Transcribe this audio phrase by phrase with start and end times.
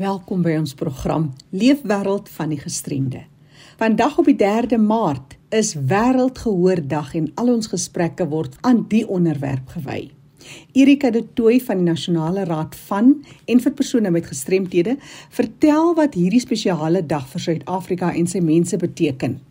[0.00, 3.26] Welkom by ons program Leefwêreld van die Gestremde.
[3.76, 9.68] Vandag op die 3de Maart is Wêreldgehoordag en al ons gesprekke word aan die onderwerp
[9.74, 10.06] gewy.
[10.72, 14.96] Erika de Tooy van die Nasionale Raad van en vir persone met gestremthede
[15.28, 19.42] vertel wat hierdie spesiale dag vir Suid-Afrika en sy mense beteken.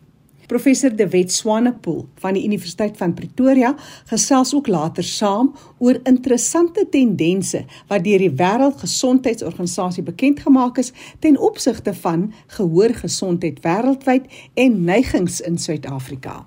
[0.51, 3.69] Professor De Wet Swanepoel van die Universiteit van Pretoria
[4.09, 10.91] gesels ook later saam oor interessante tendense wat deur die Wêreldgesondheidsorganisasie bekend gemaak is
[11.23, 14.27] ten opsigte van gehoorgesondheid wêreldwyd
[14.59, 16.41] en neigings in Suid-Afrika.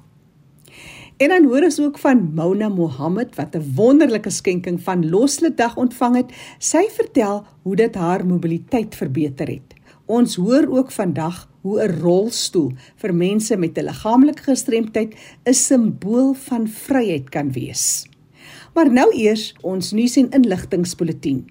[1.17, 6.17] En dan hoor ons ook van Mona Mohammed wat 'n wonderlike skenking van Losledag ontvang
[6.17, 6.33] het.
[6.59, 9.75] Sy vertel hoe dit haar mobiliteit verbeter het.
[10.05, 15.15] Ons hoor ook vandag hoe 'n rolstoel vir mense met 'n liggaamlike gestremdheid
[15.45, 18.07] 'n simbool van vryheid kan wees.
[18.75, 21.45] Maar nou eers ons nuus en inligtingspulsatie.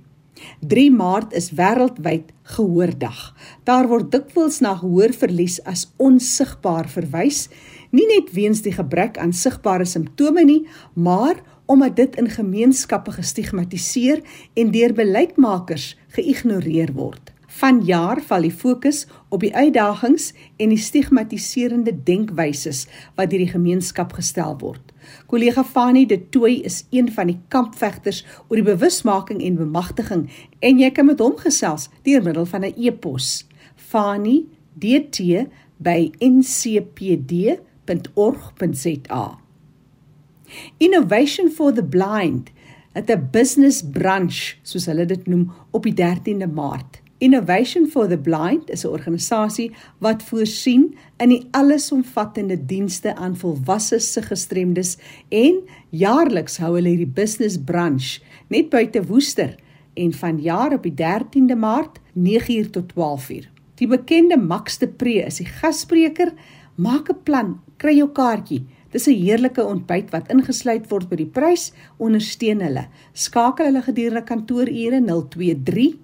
[0.60, 3.36] 3 Maart is wêreldwyd gehoordag.
[3.64, 7.50] Daar word dikwels na gehoorverlies as onsigbaar verwys,
[7.92, 14.22] nie net weens die gebrek aan sigbare simptome nie, maar omdat dit in gemeenskappe gestigmatiseer
[14.54, 17.33] en deur beleidsmakers geïgnoreer word.
[17.54, 24.16] Vanjaar val die fokus op die uitdagings en die stigmatiserende denkwyses wat deur die gemeenskap
[24.18, 24.82] gestel word.
[25.30, 30.24] Kollega Fani de Tooi is een van die kampvegters oor die bewusmaking en bemagtiging
[30.66, 33.46] en jy kan met hom gesels deur middel van 'n e-pos.
[33.76, 35.46] Fani dt
[35.78, 37.64] by ncpd.org.za.
[40.78, 42.52] Innovation for the Blind
[42.96, 47.03] at a business brunch soos hulle dit noem op die 13de Maart.
[47.24, 54.12] Innovation for the Blind is 'n organisasie wat voorsien in die allesomvattende dienste aan volwasses
[54.14, 54.98] se gestremdes
[55.30, 59.56] en jaarliks hou hulle hierdie business brunch net buite Woester
[59.94, 63.48] en vanjaar op die 13de Maart 9uur tot 12uur.
[63.76, 66.34] Die bekende Max de Pre is die gasspreker.
[66.76, 68.66] Maak 'n plan, kry jou kaartjie.
[68.92, 71.72] Dis 'n heerlike ontbyt wat ingesluit word by die prys.
[71.98, 72.88] Ondersteun hulle.
[73.14, 76.04] Skakel hulle gedurende kantoorure 023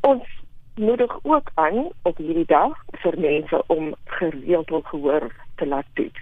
[0.00, 0.28] Ons
[0.74, 6.20] nodig ook aan op hierdie dag vir mense om gereeld hul gehoor te laat toets.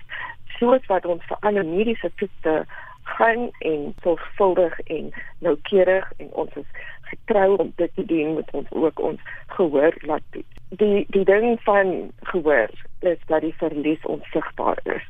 [0.58, 2.64] Soos wat ons vir alle mediese toetse
[3.10, 6.66] gaan en sorgvuldig en noukeurig en ons is
[7.10, 10.58] getrou om dit te doen met ons ook ons gehoor laat toets.
[10.68, 12.70] Die die ding van gehoor
[13.00, 15.06] is dat die verlies onsigbaar is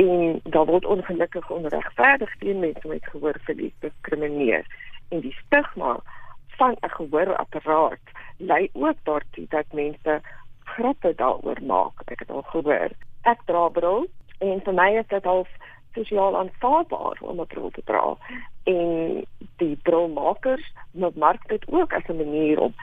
[0.00, 4.64] en daar word ongelukkig onregverdig teen mense met gehoorverlies diskrimineer.
[5.08, 5.98] En die stigma
[6.46, 8.06] van 'n gehoorapparaat
[8.36, 10.20] lei ook daartoe dat mense
[10.64, 12.90] grappe daaroor maak ek het al gehoor.
[13.22, 14.06] Ek dra bril
[14.38, 15.46] en vir my is dit al
[15.94, 18.16] sosiaal aanvaarbaar om 'n bril te dra.
[18.64, 19.24] En
[19.56, 20.72] die brilmakers
[21.14, 22.74] maak dit ook as 'n manier om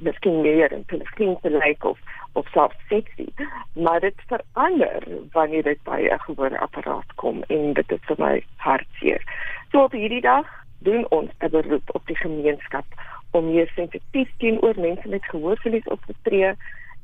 [0.00, 1.98] miskien meer in te lyk of
[2.32, 3.26] of self sexy
[3.72, 5.02] maar dit verander
[5.32, 9.22] wanneer dit by 'n gehoorapparaat kom en dit is vir my hartseer.
[9.70, 10.46] So op hierdie dag
[10.78, 12.86] doen ons 'n beroep op die gemeenskap
[13.30, 16.54] om meer sensitief teenoor mense met gehoorverlies op te tree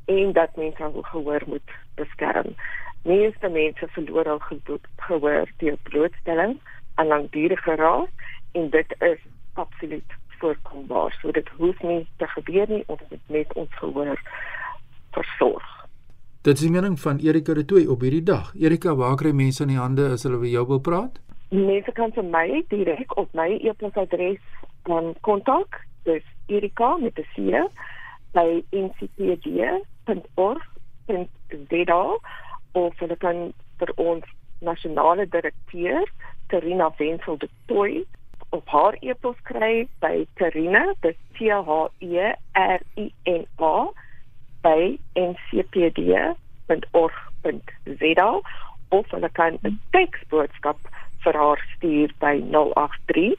[0.04, 2.54] en dat mense hul gehoor moet beskerm.
[3.02, 4.42] Meeste mense verloor al
[4.96, 6.60] gehoor deur blootstelling
[6.94, 8.08] aan langdurige raas
[8.52, 9.19] en dit is
[9.52, 11.17] absoluut voorkombaar.
[11.21, 14.21] So dit hoef nie te gebeur nie, ons moet net ons gehoor
[15.17, 15.67] versorg.
[16.47, 18.53] Dit is die mening van Erika de Tooy op hierdie dag.
[18.55, 21.19] Erika, waar kry mense in die hande as hulle by jou wil praat?
[21.50, 24.43] Mense kan vir my direk op my e-posadres
[24.91, 25.81] um, kontak.
[26.06, 27.37] Dis Erika met 'n C
[28.37, 29.65] by ncpd.org.za
[32.73, 34.25] of hulle kan vir ons
[34.61, 36.05] nasionale direkteur
[36.47, 38.05] Terina Wenzel de Tooy
[38.50, 43.88] op haar e-pos kry by Terina, dis T H E R I N A
[44.62, 46.37] by ncpd.org.za
[48.88, 50.78] of hulle kan 'n teksboodskap
[51.25, 53.38] vir haar stuur by 083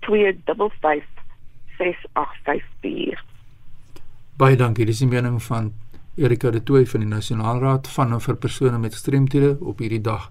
[0.00, 1.06] 255
[1.78, 3.24] 6854.
[4.36, 4.86] Baie dankie.
[4.86, 5.72] Dis die mening van
[6.16, 10.30] Erika de Tooy van die Nasionaalraad van vir persone met gestremthede op hierdie dag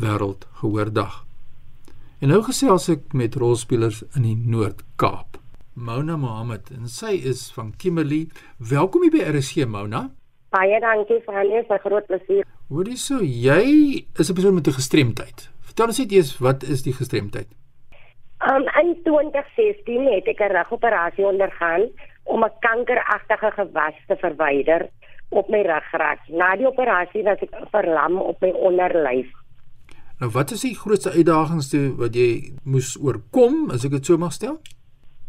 [0.00, 1.27] wêreld gehoordag.
[2.18, 5.36] En nou gesels ek met rolspelers in die Noord-Kaap.
[5.78, 8.24] Mona Mohammed en sy is van Kimberley.
[8.58, 10.00] Welkom hier by RSG Mona.
[10.50, 12.42] Baie dankie vir al die groot plesier.
[12.74, 15.46] Hoorie so, jy is 'n persoon met 'n gestremdheid.
[15.62, 17.46] Vertel ons net eers wat is die gestremdheid?
[18.42, 21.86] Um, in 2016 het ek 'n rugoperasie ondergaan
[22.24, 24.90] om 'n kankeragtige gewas te verwyder
[25.30, 26.18] op my ruggraat.
[26.28, 29.30] Na die operasie was ek verlam op my onderlyf.
[30.18, 31.68] Nou wat is die grootste uitdagings
[31.98, 32.30] wat jy
[32.66, 34.56] moes oorkom, as ek dit so mag stel?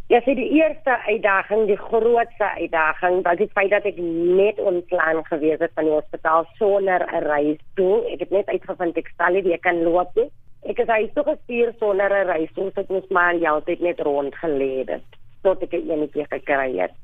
[0.10, 5.22] Ja, vir die eerste uitdaging, die grootste uitdaging, was die feit dat ek net ontslaan
[5.28, 8.02] gewees het van die hospitaal sonder 'n reis toe.
[8.10, 10.32] Ek het net uitgevind ek sal nie weer kan loop nie.
[10.66, 14.00] Ek is hy so gestuur sonder 'n reis, so ek moes maar hele tyd net
[14.00, 15.06] rondgeleef het
[15.44, 16.98] tot ek eenetjie gekry het.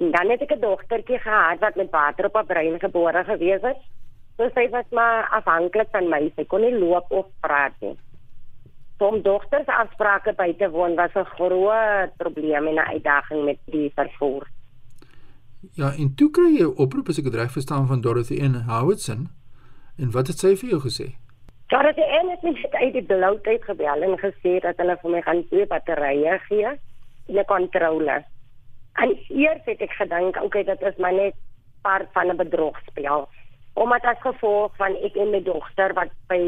[0.00, 3.60] En dan het ek 'n dogtertjie gehad wat met water op haar brein gebore gewees
[3.62, 3.76] het.
[4.38, 6.32] So sy was maar afhanklik van my.
[6.36, 7.96] Sy kon nie loop of praat nie
[8.98, 13.92] om dogters afsprake by te woon was 'n groot probleem en 'n uitdaging met die
[13.94, 14.46] vervoer.
[15.72, 18.64] Ja, en toe kry jy 'n oproep as ek dit reg verstaan van Dorothy N.
[18.66, 19.28] Howardson.
[19.98, 21.14] En wat het sy vir jou gesê?
[21.66, 22.28] Dorothy N.
[22.28, 25.66] het my uit die blou tyd gebel en gesê dat hulle vir my gaan twee
[25.66, 26.66] batterye gee
[27.26, 28.24] en 'n kontrole.
[28.94, 31.34] En eers het ek gedink, okay, dit is maar net
[31.82, 33.28] part van 'n bedrogspel.
[33.74, 36.40] Omdat as gevolg van ek en my dogter wat by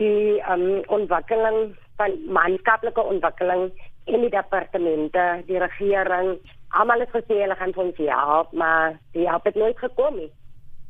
[0.00, 3.70] die um, ontwikkeling van maatskaplike ontwikkeling
[4.04, 6.36] in die departemente, die regering,
[6.68, 10.30] almal het gesê hulle gaan ons help, maar die help het nooit gekom nie.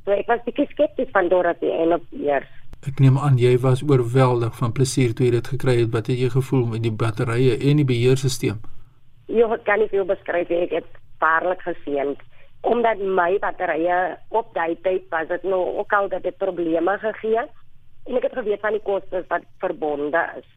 [0.04, 2.48] So ek was bietjie skepties van Dorothy en op eers.
[2.88, 5.90] Ek neem aan jy was oorweldig van plesier toe jy dit gekry het.
[5.92, 8.56] Wat het jy gevoel met die batterye en die beheerstelsel?
[9.28, 10.62] Ja, ek kan nie veel beskryf nie.
[10.64, 12.16] Ek het waarlik geseën
[12.60, 17.44] omdat my batterye op daai tyd was dit nou ook al dat dit probleme gegee
[18.06, 20.48] en ek het geweet van die kostes wat verbonde is.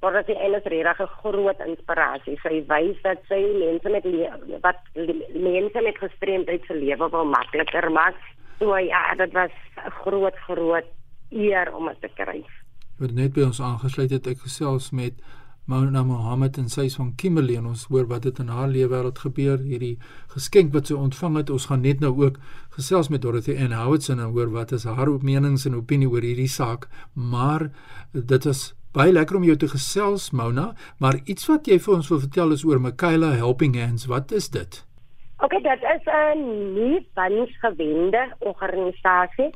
[0.00, 2.38] Maar dit is eintlik regtig 'n groot inspirasie.
[2.42, 4.04] Sy wys dat sy mense met
[4.62, 4.80] wat
[5.32, 8.14] mense met gestremdheid se lewe wil makliker maak.
[8.58, 9.50] So ja, dit was
[9.86, 10.86] 'n groot groot
[11.30, 12.44] eer om dit te kry.
[12.98, 15.14] Wat net by ons aangesluit het ek gesels met
[15.68, 19.18] Mona Mohammed en sy van Kimberley en ons hoor wat dit in haar lewe wêreld
[19.20, 19.98] gebeur hierdie
[20.32, 21.50] geskenk wat sy ontvang het.
[21.52, 22.38] Ons gaan net nou ook
[22.78, 26.48] gesels met Dorothy en Howardson en hoor wat is haar opmenings en opinie oor hierdie
[26.48, 26.86] saak.
[27.12, 27.66] Maar
[28.14, 28.62] dit is
[28.96, 30.70] baie lekker om jou te gesels Mona
[31.04, 34.08] maar iets wat jy vir ons wil vertel is oor Michaela Helping Hands.
[34.08, 34.78] Wat is dit?
[35.44, 36.40] Ok dit is 'n
[36.78, 39.52] nuwe bansgewende organisasie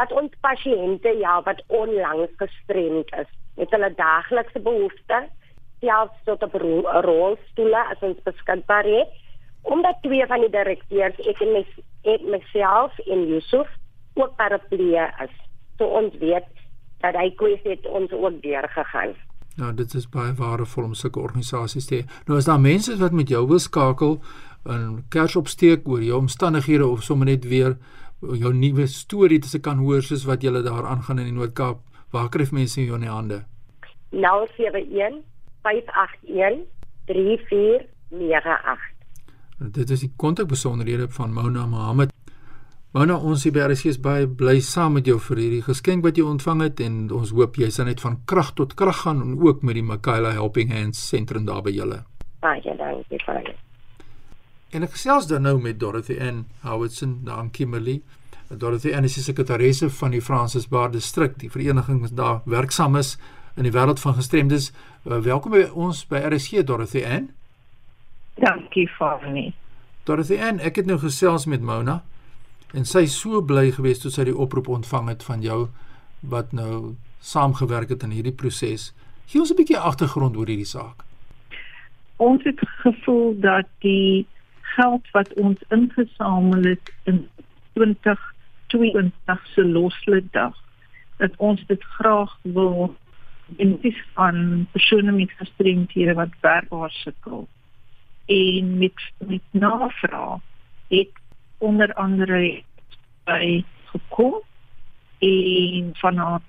[0.00, 5.30] wat ons pasiënte ja wat onlangs gestremd is met hulle daaglikse behoeftes
[5.82, 6.54] selfs tot op
[7.06, 9.16] rolstoele as ons beskikbaar het
[9.68, 11.64] omdat twee van die direkteurs ek en my
[12.14, 13.70] ek myself en Yusuf
[14.18, 15.34] ook paraplee is
[15.78, 16.46] so ons weet
[17.02, 19.14] dat hy kwessie het ons ook deurgegaan
[19.58, 22.04] Nou dit is baie waardevol om sulke organisasies te hê.
[22.28, 24.20] Nou as daar mense is wat met jou wil skakel
[24.70, 27.74] en kers opsteek oor jou omstandighede of sommer net weer
[28.20, 31.82] jou nuwe storie te se kan hoor soos wat julle daar aangaan in die Noord-Kaap.
[32.10, 33.42] Waar kry mense jou in die hande?
[34.10, 35.20] 071
[35.62, 36.64] 581
[37.06, 38.78] 3498.
[39.58, 42.14] Dit is die kontakbesonderhede van Mona Mohammed.
[42.96, 46.16] Mona, ons hier by RC is baie bly saam met jou vir hierdie geskenk wat
[46.16, 49.34] jy ontvang het en ons hoop jy sal net van krag tot krag gaan en
[49.44, 51.98] ook met die Michaela Helping Hands sentrum daar by julle.
[52.40, 53.58] Baie dankie vir dit.
[54.72, 58.00] En ek gesels dan nou met Dorothy Ann Howardson, daar Kimberley.
[58.56, 62.96] Dorothy Ann is die sekretaresse van die Francis Baard distrik, die vereniging wat daar werksaam
[62.96, 63.18] is
[63.60, 64.70] in die wêreld van gestremdes.
[65.04, 67.28] Uh, welkom by ons by RSG Dorothy Ann.
[68.40, 69.52] Dankie Fani.
[70.08, 72.00] Dorothy Ann, ek het nou gesels met Mona
[72.72, 75.66] en sy is so bly geweest toe sy die oproep ontvang het van jou
[76.24, 78.94] wat nou saamgewerk het in hierdie proses.
[79.28, 81.04] Gee ons 'n bietjie agtergrond oor hierdie saak.
[82.16, 84.26] Ons het gevoel dat die
[84.62, 87.28] geld wat ons ingesamel het in
[88.68, 90.52] 2022 se loslede
[91.16, 92.96] dat ons dit graag wil
[93.56, 97.48] in dis van persone met gestremdhede wat werkbaar sukkel
[98.26, 100.40] en met met navraag
[100.88, 101.08] het
[101.58, 102.62] onder andere
[103.24, 104.40] by gekom
[105.18, 106.40] en van haar,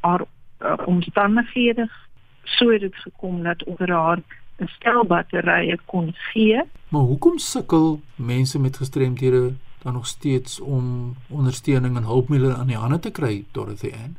[0.00, 0.24] haar
[0.60, 1.90] uh, omstandighede
[2.42, 4.18] so het dit gekom dat oor haar
[4.62, 6.62] 'n stel batterye kon gee.
[6.88, 9.52] Maar hoekom sukkel mense met gestremdhede
[9.82, 14.16] dan nog steeds om ondersteuning en hulpmiddels aan die hande te kry, Dorothy Ann?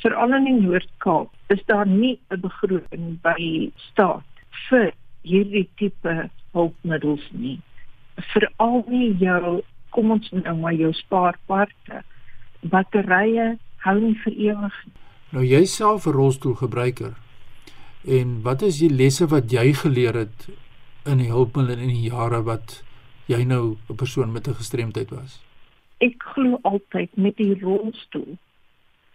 [0.00, 4.24] Veral in die Noord-Kaap is daar nie 'n begroting by staat
[4.68, 7.60] vir hierdie tipe hulpmiddels nie.
[8.16, 12.02] Veral nie jou kom ons nou maar jou spaarparte.
[12.62, 14.94] Batterye hou nie vir ewig nie.
[15.30, 17.14] Nou jy self 'n rolstoelgebruiker.
[18.04, 20.48] En wat is die lesse wat jy geleer het
[21.04, 22.82] in die hulpmiddel in die jare wat
[23.26, 25.42] jy nou 'n persoon met 'n gestremdheid was?
[25.98, 28.38] Ek glo altyd met die rolstoel.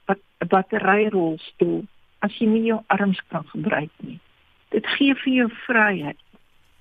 [0.05, 1.85] Wat 'n batteryrolstoel
[2.19, 4.19] as jy nie jou arms kan gebruik nie.
[4.69, 6.23] Dit gee vir jou vryheid.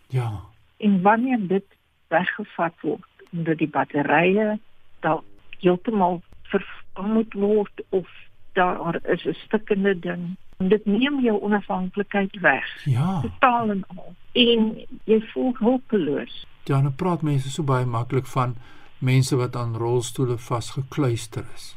[0.08, 0.40] Ja.
[0.76, 1.64] En wanneer dit
[2.08, 4.58] weggevat word omdat die batterye
[5.00, 5.25] dalk
[5.61, 8.08] heeltemal vervang moet word of
[8.52, 12.85] daar is 'n stikkende ding dit neem jou onafhanklikheid weg.
[12.85, 13.20] Ja.
[13.20, 14.14] Totaal en al.
[14.32, 16.47] En jy voel hopeloos.
[16.68, 18.56] Ja, nou praat mense so baie maklik van
[18.98, 21.75] mense wat aan rolstoele vasgekluister is.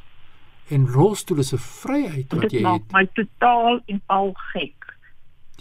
[0.68, 2.92] En rolstoele is 'n vryheid wat dit jy het.
[2.92, 4.98] My totaal en al gek.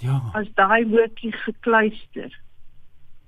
[0.00, 0.30] Ja.
[0.34, 2.40] As daai woordjie gekluister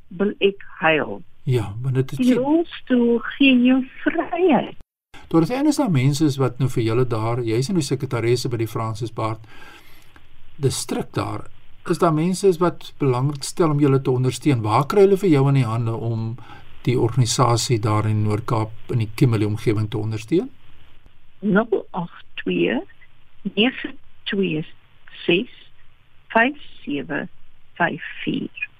[0.08, 1.22] wil ek huil.
[1.42, 4.76] Ja, want dit is die rolstoel gee jou vryheid.
[5.28, 8.56] Daar is eers daar mense wat nou vir julle daar, jy's in die sekretaresse by
[8.56, 9.40] die Francis Baard
[10.56, 11.48] distrik daar
[11.90, 14.62] is daar mense wat belangrik stel om julle te ondersteun.
[14.62, 16.36] Waar kry hulle vir jou in die hande om
[16.82, 20.50] die organisasie daar in Noord-Kaap in die Kimberley omgewing te ondersteun?
[21.40, 22.82] 082
[23.54, 24.70] 926
[26.28, 28.70] 5754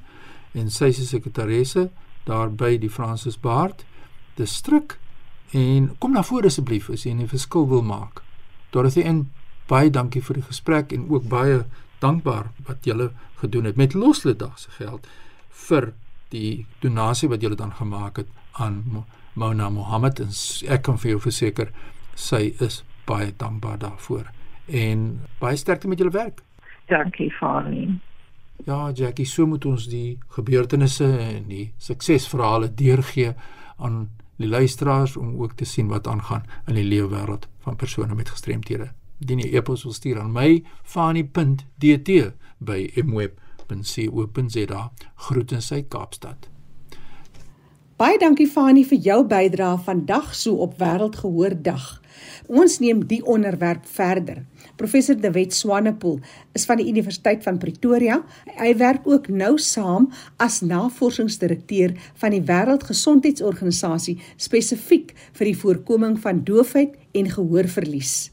[0.53, 1.87] en sy is sekretaresse
[2.27, 3.81] daar by die Francis Bart
[4.37, 4.99] distrik
[5.57, 8.21] en kom na vore asseblief as jy 'n verskil wil maak.
[8.69, 9.31] Dorothy Ann,
[9.67, 11.65] baie dankie vir die gesprek en ook baie
[11.99, 15.07] dankbaar wat julle gedoen het met Losledag se geld
[15.49, 15.93] vir
[16.29, 20.29] die donasie wat julle dan gemaak het aan Mona Mohammed en
[20.67, 21.71] ek kan vir jou verseker
[22.15, 24.29] sy is baie dankbaar daarvoor
[24.67, 26.43] en baie sterkte met julle werk.
[26.87, 27.99] Dankie Farley.
[28.65, 33.33] Ja, Jackie, so moet ons die gebeurtenisse en die suksesverhale deurgee
[33.77, 34.09] aan
[34.39, 38.29] die luisteraars om ook te sien wat aangaan in die lewe wêreld van persone met
[38.29, 38.91] gestremthede.
[39.19, 44.81] Indien jy e-pos wil stuur aan my, fani.dt by mweb.co.za.
[45.27, 46.49] Groete in sy Kaapstad.
[47.99, 51.83] Baie dankie Fani vir jou bydrae vandag so op Wêreldgehoordag.
[52.49, 54.41] Ons neem die onderwerp verder.
[54.83, 56.17] Professor De Wet Swanepoel
[56.51, 58.17] is van die Universiteit van Pretoria.
[58.57, 60.09] Hy werk ook nou saam
[60.43, 68.32] as navorsingsdirekteur van die Wêreldgesondheidsorganisasie spesifiek vir die voorkoming van doofheid en gehoorverlies.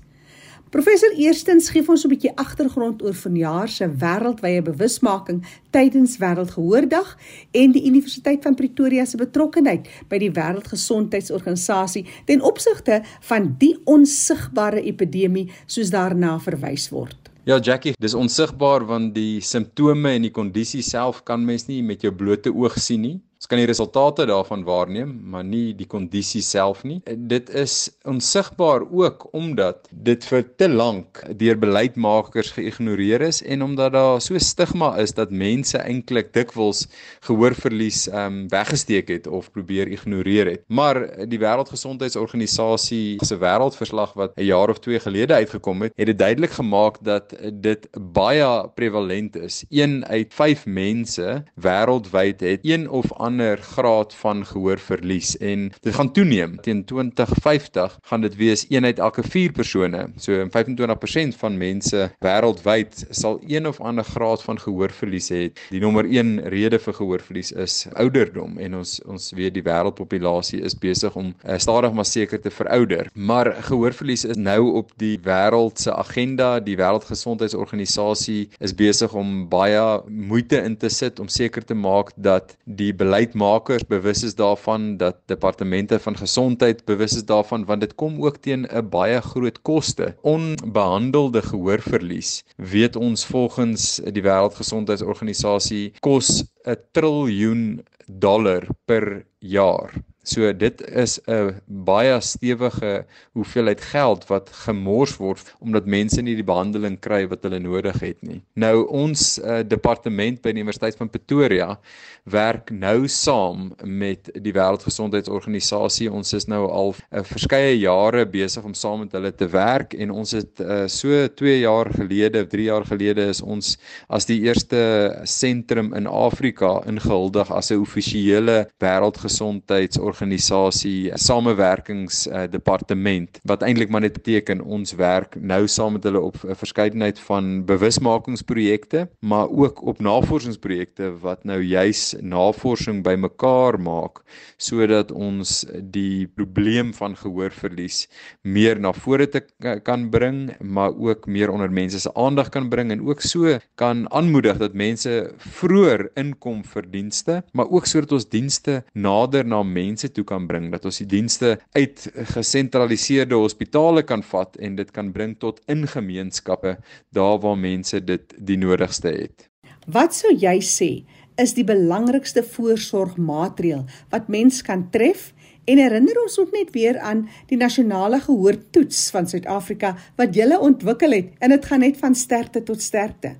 [0.70, 7.16] Professor Eerstens gee ons 'n bietjie agtergrond oor vanjaar se wêreldwye bewusmaking tydens Wêreldgehoordag
[7.50, 14.82] en die Universiteit van Pretoria se betrokkeheid by die Wêreldgesondheidsorganisasie ten opsigte van die onsigbare
[14.82, 17.18] epidemie soos daarna verwys word.
[17.44, 22.02] Ja Jackie, dis onsigbaar want die simptome en die kondisie self kan mens nie met
[22.02, 23.20] jou blote oog sien nie.
[23.40, 26.98] Ons kan die resultate daarvan waarneem, maar nie die kondisie self nie.
[27.08, 33.94] Dit is onsigbaar ook omdat dit vir te lank deur beleidsmakers geïgnoreer is en omdat
[33.94, 36.82] daar so stigma is dat mense eintlik dikwels
[37.30, 40.66] gehoorverlies ehm um, weggesteek het of probeer ignoreer het.
[40.68, 46.18] Maar die Wêreldgesondheidsorganisasie se wêreldverslag wat 'n jaar of 2 gelede uitgekom het, het dit
[46.18, 49.64] duidelik gemaak dat dit baie prevalent is.
[49.70, 55.94] 1 uit 5 mense wêreldwyd het een of ander ander graad van gehoorverlies en dit
[55.94, 56.58] gaan toeneem.
[56.66, 60.06] Teen 2050 gaan dit wees een uit elke 4 persone.
[60.18, 65.42] So 25% van mense wêreldwyd sal een of ander graad van gehoorverlies hê.
[65.70, 70.76] Die nommer 1 rede vir gehoorverlies is ouderdom en ons ons weet die wêreldpopulasie is
[70.78, 73.10] besig om uh, stadig maar seker te verouder.
[73.14, 76.58] Maar gehoorverlies is nou op die wêreld se agenda.
[76.60, 82.56] Die Wêreldgesondheidsorganisasie is besig om baie moeite in te sit om seker te maak dat
[82.64, 88.22] die beleidsmakers bewus is daarvan dat departemente van gesondheid bewus is daarvan want dit kom
[88.24, 90.16] ook teen 'n baie groot koste.
[90.22, 99.92] Onbehandelde gehoorverlies weet ons volgens die Wêreldgesondheidsorganisasie kos 'n triljoen dollar per jaar.
[100.22, 106.44] So dit is 'n baie stewige hoeveelheid geld wat gemors word omdat mense nie die
[106.44, 108.42] behandeling kry wat hulle nodig het nie.
[108.54, 111.78] Nou ons uh, departement by die Universiteit van Pretoria
[112.24, 116.12] werk nou saam met die Wêreldgesondheidsorganisasie.
[116.12, 120.10] Ons is nou al uh, verskeie jare besig om saam met hulle te werk en
[120.10, 125.22] ons het uh, so 2 jaar gelede, 3 jaar gelede is ons as die eerste
[125.24, 134.04] sentrum in Afrika ingehuldig as 'n offisiële wêreldgesondheidsorganisasie organisasie samewerkings uh, departement wat eintlik maar
[134.04, 139.82] net beteken ons werk nou saam met hulle op 'n verskeidenheid van bewusmakingsprojekte maar ook
[139.82, 144.22] op navorsingsprojekte wat nou juis navorsing bymekaar maak
[144.56, 148.08] sodat ons die probleem van gehoorverlies
[148.42, 149.42] meer na vore te
[149.82, 154.06] kan bring maar ook meer onder mense se aandag kan bring en ook so kan
[154.12, 159.99] aanmoedig dat mense vroeër inkom vir dienste maar ook sodat ons dienste nader na mense
[160.00, 164.90] mense toe kan bring dat ons die dienste uit gesentraliseerde hospitale kan vat en dit
[164.90, 166.78] kan bring tot in gemeenskappe
[167.12, 169.50] daar waar mense dit die nodigste het.
[169.86, 171.04] Wat sou jy sê
[171.36, 175.34] is die belangrikste voorsorgmaatreël wat mens kan tref?
[175.68, 181.12] En herinner ons ook net weer aan die nasionale gehoortoets van Suid-Afrika wat jy ontwikkel
[181.12, 183.36] het en dit gaan net van sterkte tot sterkte.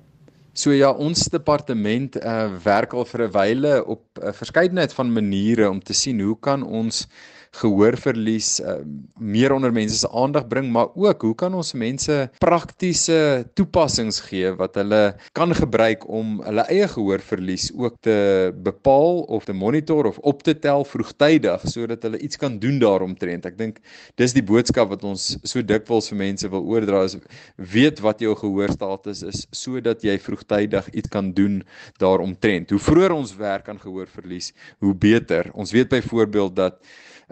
[0.53, 5.13] So ja, ons departement uh, werk al vir 'n wyle op 'n uh, verskeidenheid van
[5.13, 7.07] maniere om te sien hoe kan ons
[7.51, 8.77] gehoorverlies uh,
[9.19, 14.53] meer onder mense se aandag bring, maar ook hoe kan ons mense praktiese toepassings gee
[14.55, 15.01] wat hulle
[15.35, 18.15] kan gebruik om hulle eie gehoorverlies ook te
[18.63, 23.45] bepaal of te monitor of op te tel vroegtydig sodat hulle iets kan doen daaromtrent.
[23.45, 23.83] Ek dink
[24.19, 27.17] dis die boodskap wat ons so dikwels vir mense wil oordra is
[27.55, 31.61] weet wat jou gehoorstatus is sodat jy vroegtydig iets kan doen
[31.99, 32.71] daaromtrent.
[32.71, 35.51] Hoe vroeër ons werk aan gehoorverlies, hoe beter.
[35.53, 36.79] Ons weet byvoorbeeld dat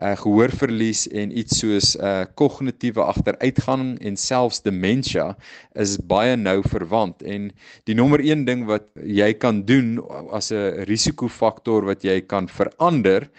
[0.02, 5.36] uh, gehoorverlies en iets soos 'n uh, kognitiewe agteruitgang en selfs demensie
[5.76, 7.22] is baie nou verwant.
[7.24, 7.52] En
[7.84, 10.00] die nommer 1 ding wat jy kan doen
[10.32, 13.30] as 'n risikofaktor wat jy kan verander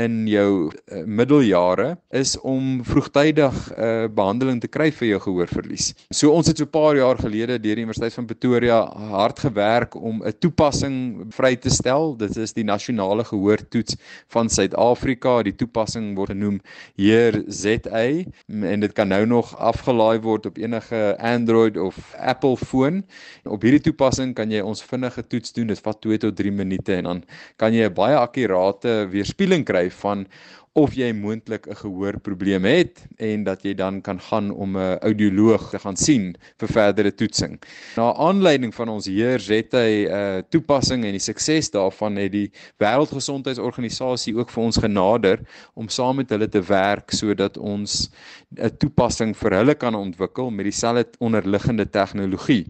[0.00, 5.94] in jou uh, middeljare is om vroegtydig 'n uh, behandeling te kry vir jou gehoorverlies.
[6.10, 8.78] So ons het so 'n paar jaar gelede deur die Universiteit van Pretoria
[9.10, 12.16] hard gewerk om 'n toepassing vry te stel.
[12.16, 13.96] Dit is die nasionale gehoortoets
[14.28, 15.42] van Suid-Afrika.
[15.42, 16.60] Die toepassing word genoem
[16.96, 23.04] Heer ZA en dit kan nou nog afgelaai word op enige Android of Apple foon.
[23.44, 25.66] Op hierdie toepassing kan jy ons vinnige toets doen.
[25.66, 27.24] Dit vat 2 tot 3 minute en dan
[27.56, 30.26] kan jy 'n baie akkurate weerspieëling kry kry van
[30.74, 35.70] of jy moontlik 'n gehoorprobleem het en dat jy dan kan gaan om 'n audioloog
[35.70, 37.62] te gaan sien vir verdere toetsing.
[37.96, 42.50] Na aanleiding van ons Heer Zette 'n uh, toepassing en die sukses daarvan het die
[42.78, 45.38] Wêreldgesondheidsorganisasie ook vir ons genader
[45.74, 48.10] om saam met hulle te werk sodat ons
[48.58, 52.66] 'n toepassing vir hulle kan ontwikkel met dieselfde onderliggende tegnologie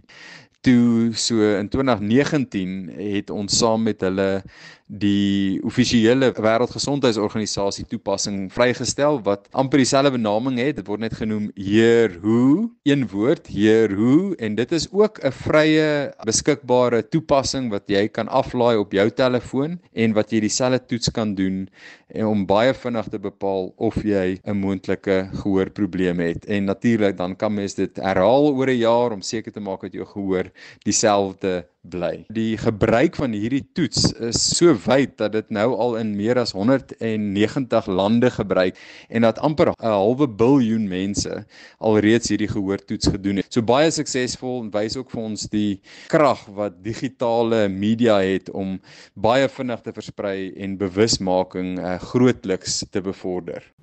[0.64, 4.42] toe so in 2019 het ons saam met hulle
[4.86, 10.76] die offisiële wêreldgesondheidsorganisasie toepassing vrygestel wat amper dieselfde benaming het.
[10.76, 15.32] Dit word net genoem Heer Who een woord Heer Who en dit is ook 'n
[15.32, 21.10] vrye beskikbare toepassing wat jy kan aflaai op jou telefoon en wat jy dieselfde toets
[21.10, 21.68] kan doen
[22.08, 26.44] en om baie vinnig te bepaal of jy 'n moontlike gehoorprobleem het.
[26.46, 29.92] En natuurlik dan kan mens dit herhaal oor 'n jaar om seker te maak dat
[29.92, 30.50] jou gehoor
[30.84, 32.24] dieselfde bly.
[32.32, 36.54] Die gebruik van hierdie toets is so wyd dat dit nou al in meer as
[36.56, 41.44] 190 lande gebruik en dat amper 'n halwe biljoen mense
[41.78, 43.52] alreeds hierdie gehoortoets gedoen het.
[43.52, 48.80] So baie suksesvol en wys ook vir ons die krag wat digitale media het om
[49.14, 53.73] baie vinnig te versprei en bewusmaking uh, grootliks te bevorder.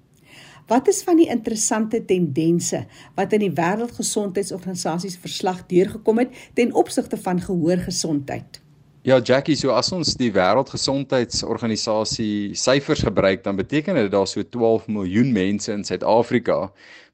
[0.68, 6.74] Wat is van die interessante tendense wat in die Wêreldgesondheidsorganisasie se verslag deurgekom het ten
[6.74, 8.62] opsigte van gehoorgesondheid?
[9.02, 14.88] Ja Jackie, so as ons die Wêreldgesondheidsorganisasie syfers gebruik, dan beteken dit daar so 12
[14.88, 16.72] miljoen mense in Suid-Afrika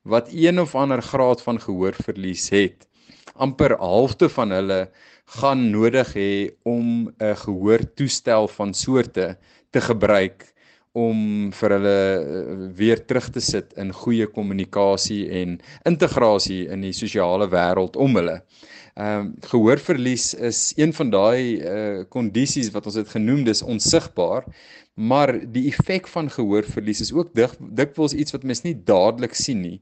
[0.08, 2.88] wat een of ander graad van gehoorverlies het.
[3.38, 4.90] amper halfte van hulle
[5.38, 6.32] gaan nodig hê
[6.64, 9.38] om 'n gehoortoestel van soorte
[9.70, 10.54] te gebruik
[10.98, 15.58] om vir hulle eh, weer terug te sit in goeie kommunikasie en
[15.90, 18.40] integrasie in die sosiale wêreld om hulle.
[18.98, 24.48] Ehm um, gehoorverlies is een van daai uh kondisies wat ons het genoem dis onsigbaar,
[24.96, 29.62] maar die effek van gehoorverlies is ook dik dikwels iets wat mens nie dadelik sien
[29.62, 29.76] nie.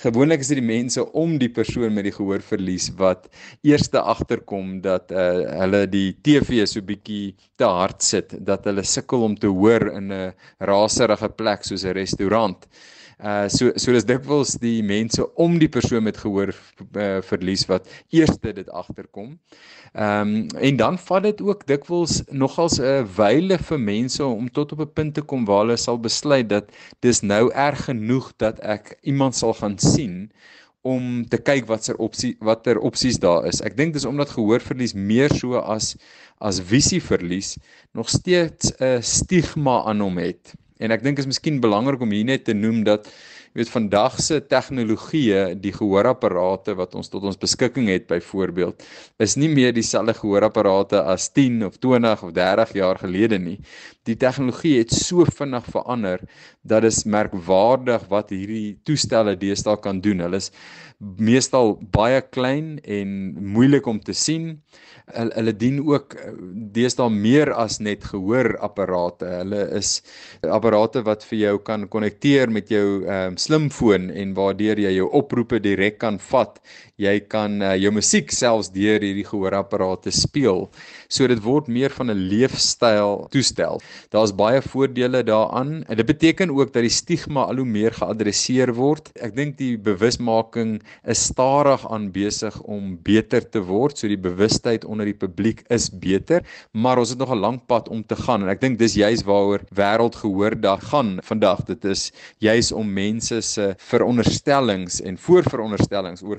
[0.00, 3.28] Gewoonlik is dit die mense om die persoon met die gehoorverlies wat
[3.60, 9.28] eerste agterkom dat uh hulle die TV so bietjie te hard sit, dat hulle sukkel
[9.28, 10.32] om te hoor in 'n
[10.72, 12.64] raserige plek soos 'n restaurant.
[12.64, 17.86] Uh so so dis dikwels die mense om die persoon met gehoor uh, verlies wat
[18.10, 19.38] eerste dit agterkom.
[19.92, 24.48] Ehm um, en dan vat dit ook dikwels nogals 'n uh, wyle vir mense om
[24.50, 28.32] tot op 'n punt te kom waar hulle sal besluit dat dis nou erg genoeg
[28.36, 30.32] dat ek iemand sal gaan sien
[30.82, 33.62] om te kyk watser opsie watter opsies daar is.
[33.62, 35.96] Ek dink dis omdat gehoorverlies meer so as
[36.40, 37.56] as visieverlies
[37.94, 40.54] nog steeds 'n stigma aan hom het.
[40.82, 43.06] En ek dink is miskien belangrik om hier net te noem dat
[43.52, 48.80] jy weet vandag se tegnologie, die gehoorapparate wat ons tot ons beskikking het byvoorbeeld,
[49.20, 53.58] is nie meer dieselfde gehoorapparate as 10 of 20 of 30 jaar gelede nie.
[54.08, 56.24] Die tegnologie het so vinnig verander
[56.64, 60.24] dat dit merkwaardig wat hierdie toestelle deesdae kan doen.
[60.24, 60.48] Hulle is
[60.98, 63.14] meestal baie klein en
[63.52, 64.62] moeilik om te sien
[65.14, 66.32] hulle, hulle dien ook eh,
[66.76, 69.28] deesdae meer as net gehoorapparate.
[69.42, 69.94] Hulle is
[70.42, 75.08] apparate wat vir jou kan konnekteer met jou ehm um, slimfoon en waardeur jy jou
[75.20, 76.58] oproepe direk kan vat.
[77.02, 80.68] Jy kan uh, jou musiek selfs deur hierdie gehoorapparate speel.
[81.10, 83.82] So dit word meer van 'n leefstyl toestel.
[84.14, 85.82] Daar's baie voordele daaraan.
[85.88, 89.10] En dit beteken ook dat die stigma al hoe meer geadresseer word.
[89.20, 93.98] Ek dink die bewusmaking is stadig aan besig om beter te word.
[93.98, 97.88] So die bewustheid onder die publiek is beter, maar ons het nog 'n lang pad
[97.88, 101.64] om te gaan en ek dink dis juis waaroor wêreldgehoordag gaan vandag.
[101.66, 106.38] Dit is juis om mense se veronderstellings en voorveronderstellings oor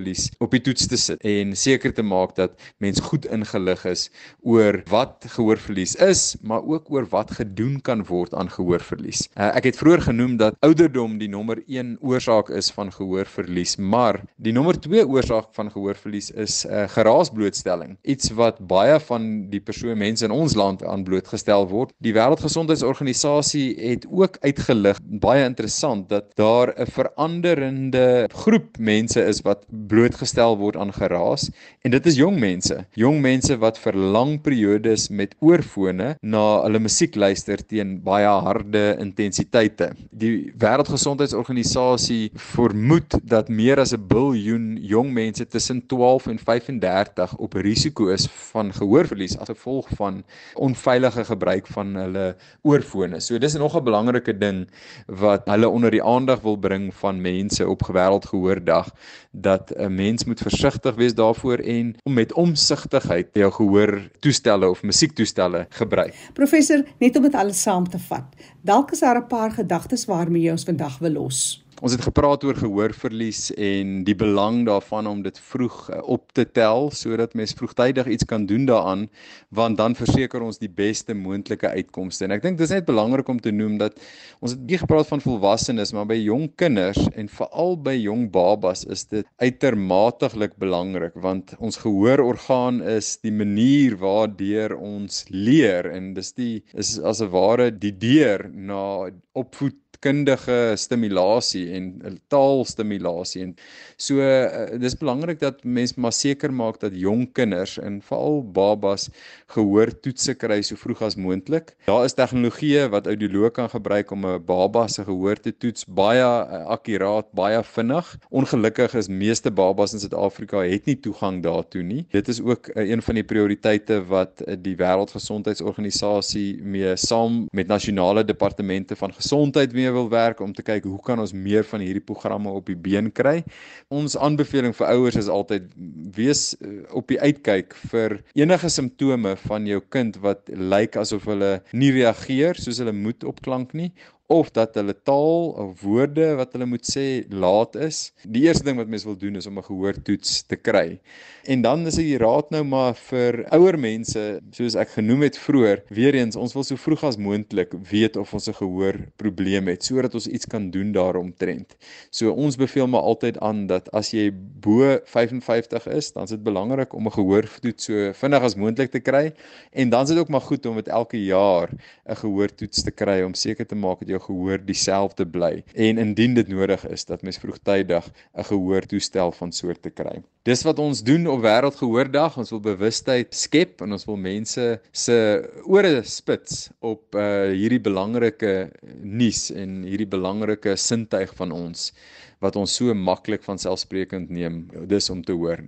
[0.00, 4.10] gehoorverlies op die toets te sit en seker te maak dat mens goed ingelig is
[4.42, 9.28] oor wat gehoorverlies is, maar ook oor wat gedoen kan word aan gehoorverlies.
[9.36, 14.22] Uh, ek het vroeër genoem dat ouderdom die nommer 1 oorsaak is van gehoorverlies, maar
[14.36, 19.96] die nommer 2 oorsaak van gehoorverlies is uh, geraasblootstelling iets wat baie van die persone
[19.98, 21.92] mense in ons land aan blootgestel word.
[22.00, 29.66] Die Wêreldgesondheidsorganisasie het ook uitgelig, baie interessant, dat daar 'n veranderende groep mense is wat
[29.90, 31.48] blootgestel word aan geraas
[31.84, 32.76] en dit is jong mense.
[32.98, 38.84] Jong mense wat vir lang periodes met oorfone na hulle musiek luister teen baie harde
[39.02, 39.90] intensiteite.
[40.10, 47.54] Die Wêreldgesondheidsorganisasie vermoed dat meer as 'n biljoen jong mense tussen 12 en 35 op
[47.54, 50.22] risiko is van gehoorverlies as gevolg van
[50.54, 53.20] onveilige gebruik van hulle oorfone.
[53.20, 54.68] So dis nog 'n belangrike ding
[55.06, 58.90] wat hulle onder die aandag wil bring van mense op Wêreldgehoordag
[59.30, 64.82] dat 'n mens moet versigtig wees daarvoor en om met omsigtigheid jou gehoor toestelle of
[64.82, 66.14] musiektoestelle gebruik.
[66.32, 68.26] Professor, net om dit alles saam te vat.
[68.62, 71.64] Dalk is daar 'n paar gedagtes waarmee jy ons vandag wil los.
[71.80, 76.44] Ons het gepraat oor gehoorverlies en die belang daarvan om dit vroeg eh, op te
[76.44, 79.06] tel sodat mens vroegtydig iets kan doen daaraan
[79.48, 82.26] want dan verseker ons die beste moontlike uitkomste.
[82.26, 83.96] En ek dink dis net belangrik om te noem dat
[84.44, 88.84] ons het baie gepraat van volwassenes, maar by jong kinders en veral by jong babas
[88.84, 96.34] is dit uitermatiglik belangrik want ons gehoororgaan is die manier waardeur ons leer en dis
[96.36, 103.54] die is as 'n ware die deur na opvoed kundige stimulasie en taalstimulasie en
[104.00, 109.08] so uh, dis belangrik dat mense maar seker maak dat jong kinders en veral babas
[109.54, 111.74] gehoor toetse kry so vroeg as moontlik.
[111.88, 116.24] Daar is tegnologieë wat audioloog kan gebruik om 'n baba se gehoor te toets baie
[116.24, 118.16] uh, akkuraat, baie vinnig.
[118.30, 122.06] Ongelukkig is meeste babas in Suid-Afrika het nie toegang daartoe nie.
[122.10, 127.66] Dit is ook uh, een van die prioriteite wat uh, die Wêreldgesondheidsorganisasie mee saam met
[127.66, 131.82] nasionale departemente van gesondheid mee wil werk om te kyk hoe kan ons meer van
[131.84, 133.40] hierdie programme op die been kry.
[133.88, 135.68] Ons aanbeveling vir ouers is altyd
[136.16, 141.58] wees uh, op die uitkyk vir enige simptome van jou kind wat lyk asof hulle
[141.72, 143.90] nie reageer soos hulle moet op klank nie
[144.30, 148.12] of dat hulle taal of woorde wat hulle moet sê laat is.
[148.22, 151.00] Die eerste ding wat mens wil doen is om 'n gehoortoets te kry.
[151.44, 155.82] En dan is die raad nou maar vir ouer mense, soos ek genoem het vroeër,
[155.88, 160.14] weer eens ons wil so vroeg as moontlik weet of ons 'n gehoorprobleem het sodat
[160.14, 161.76] ons iets kan doen daaromtrent.
[162.10, 166.42] So ons beveel maar altyd aan dat as jy bo 55 is, dan is dit
[166.42, 169.32] belangrik om 'n gehoortoets so vinnig as moontlik te kry
[169.72, 171.68] en dan is dit ook maar goed om met elke jaar
[172.06, 176.34] 'n gehoortoets te kry om seker te maak dat jou gehoor dieselfde bly en indien
[176.34, 180.22] dit nodig is dat mens vroegtydig 'n gehoortoestel van soort te kry.
[180.42, 182.38] Dis wat ons doen op wêreldgehoordag.
[182.38, 185.16] Ons wil bewustheid skep en ons wil mense se
[185.64, 188.70] ore spits op uh hierdie belangrike
[189.02, 191.92] nuus en hierdie belangrike sintuig van ons
[192.40, 194.68] wat ons so maklik van selfsprekend neem.
[194.88, 195.60] Dis om te hoor.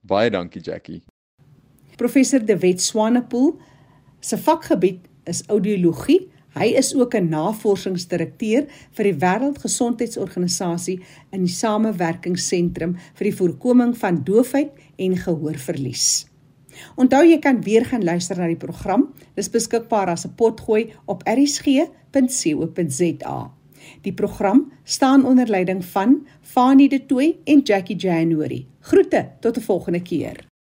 [0.00, 1.02] Baie dankie Jackie.
[1.96, 3.58] Professor De Wet Swanepoel
[4.20, 11.00] se vakgebied is audiologie Hy is ook 'n navorsingsdirekteur vir die Wêreldgesondheidsorganisasie
[11.32, 16.26] in die Samewerkingsentrum vir die voorkoming van doofheid en gehoorverlies.
[16.96, 19.14] Onthou jy kan weer gaan luister na die program.
[19.34, 21.80] Dis beskikbaar as 'n potgooi op erisg.co.za.
[24.02, 28.66] Die program staan onder leiding van Fanie De Tooy en Jackie January.
[28.80, 30.52] Groete tot 'n volgende keer.